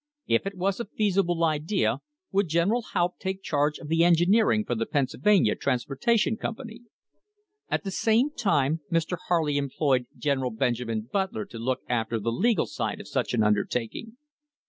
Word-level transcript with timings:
If 0.25 0.47
it 0.47 0.57
was 0.57 0.79
a 0.79 0.85
feasible 0.85 1.43
idea 1.43 1.99
would 2.31 2.47
General 2.47 2.81
Haupt 2.93 3.19
take 3.19 3.43
charge 3.43 3.77
of 3.77 3.87
the 3.87 4.03
engineering 4.03 4.65
for 4.65 4.73
the 4.73 4.87
Pennsylvania 4.87 5.53
Trans 5.53 5.85
portation 5.85 6.39
Company? 6.39 6.81
At 7.69 7.83
the 7.83 7.91
same 7.91 8.31
time 8.31 8.81
Mr. 8.91 9.19
Harley 9.27 9.59
employed 9.59 10.07
General 10.17 10.49
Benjamin 10.49 11.07
Butler 11.13 11.45
to 11.45 11.59
look 11.59 11.81
after 11.87 12.19
the 12.19 12.31
legal 12.31 12.65
side 12.65 12.99
of 12.99 13.07
such 13.07 13.35
an 13.35 13.43
undertaking. 13.43 14.17